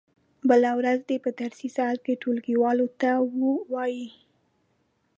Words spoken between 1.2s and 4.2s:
په درسي ساعت کې ټولګیوالو ته و وایي.